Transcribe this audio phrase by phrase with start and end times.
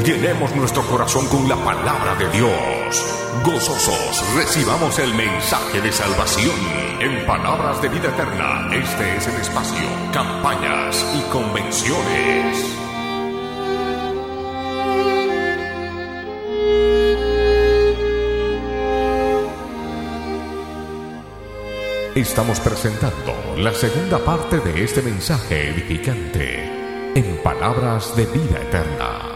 [0.00, 3.04] Llenemos nuestro corazón con la palabra de Dios.
[3.44, 6.56] Gozosos recibamos el mensaje de salvación.
[6.98, 12.72] En Palabras de Vida Eterna, este es el espacio, campañas y convenciones.
[22.16, 26.64] Estamos presentando la segunda parte de este mensaje edificante
[27.14, 29.31] en Palabras de Vida Eterna.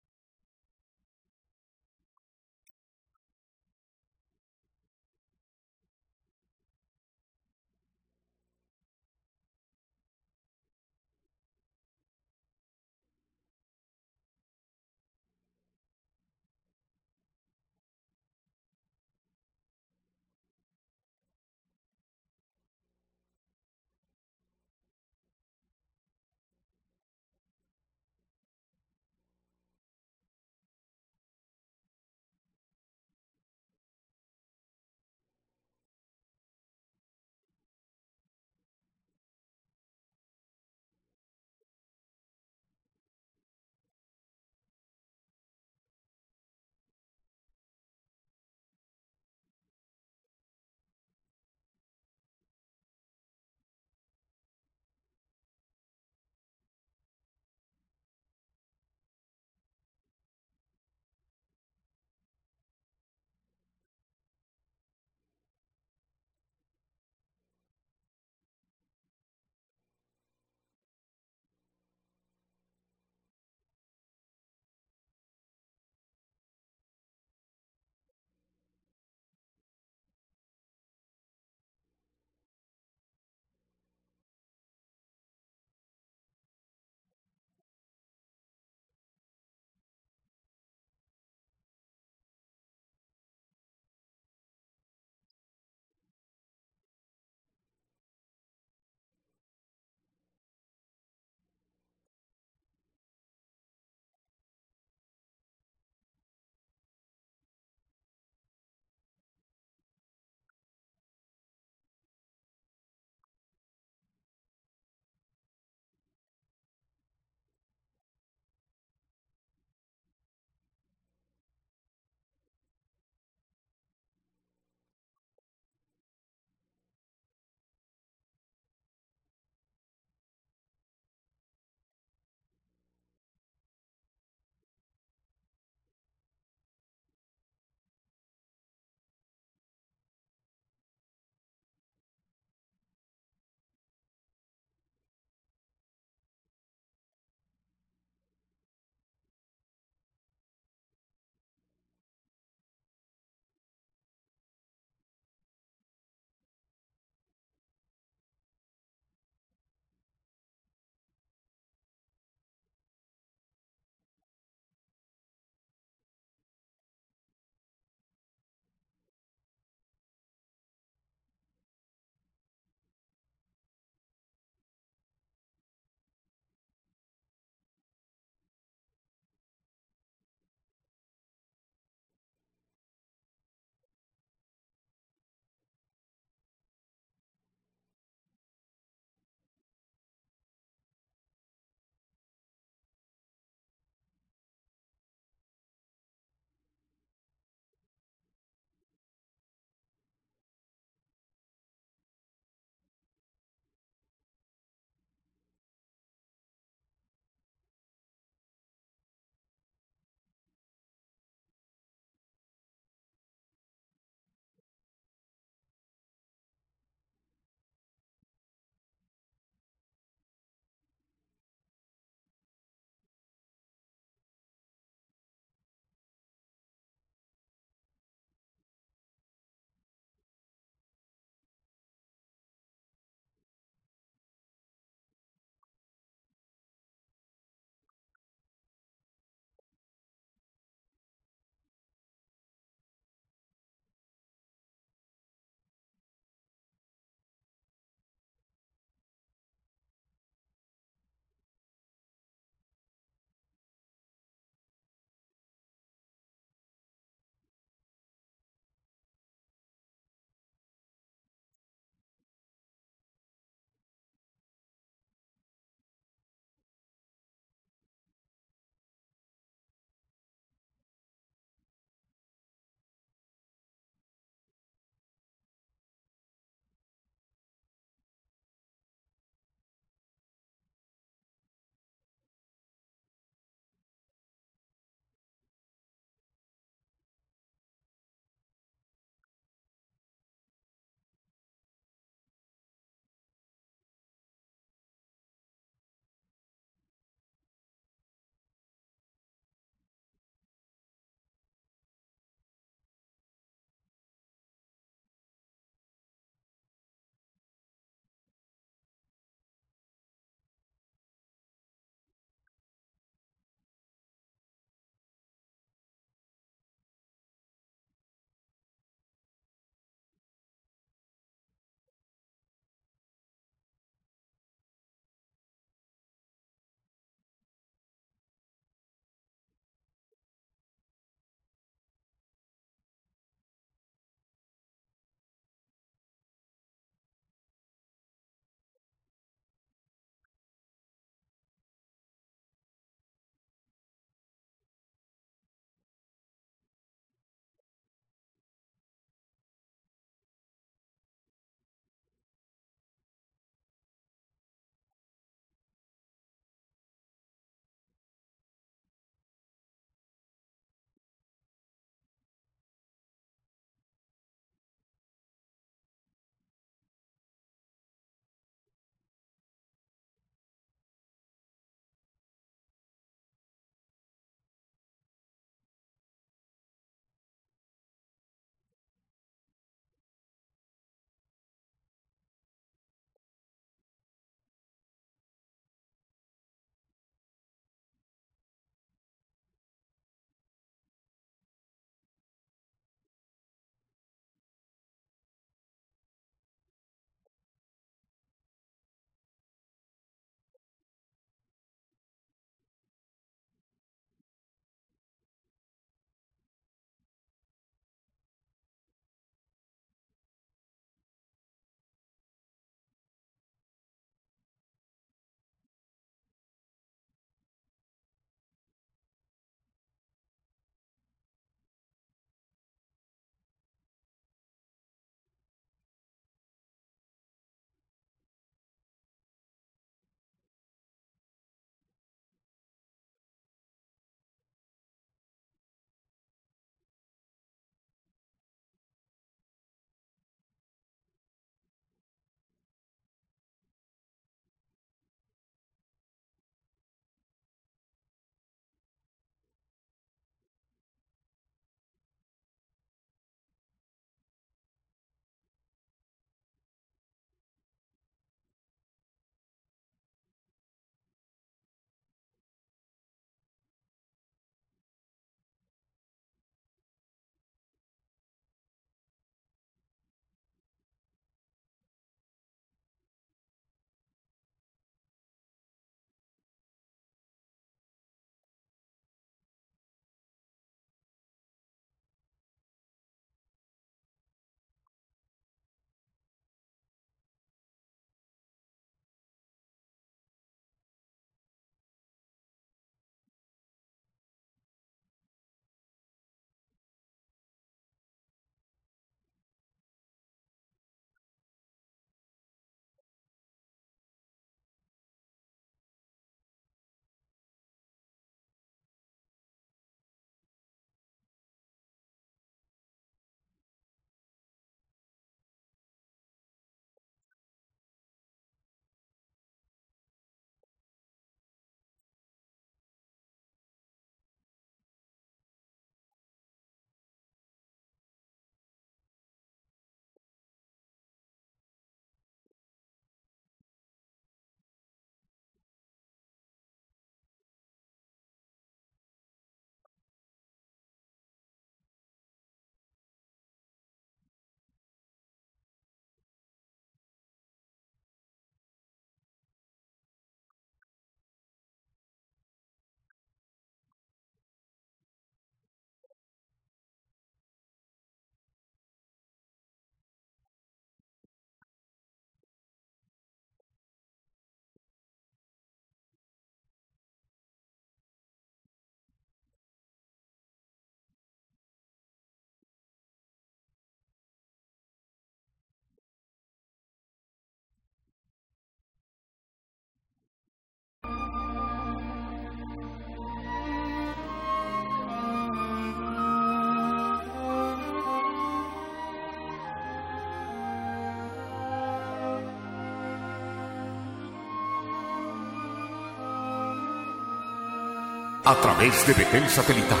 [598.44, 600.00] A través de Betel Satelital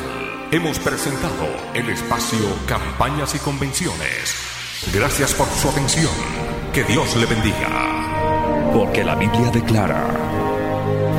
[0.50, 4.34] hemos presentado el espacio Campañas y Convenciones.
[4.92, 6.10] Gracias por su atención.
[6.72, 8.72] Que Dios le bendiga.
[8.74, 10.08] Porque la Biblia declara,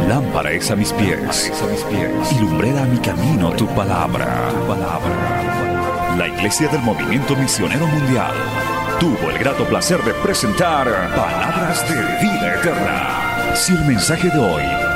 [0.06, 4.50] lámpara es a mis pies, a mis pies y lumbrera a mi camino tu palabra.
[4.50, 6.16] Tu palabra.
[6.18, 8.34] La Iglesia del Movimiento Misionero Mundial
[9.00, 13.56] tuvo el grato placer de presentar Palabras de Vida Eterna.
[13.56, 14.83] Si el mensaje de hoy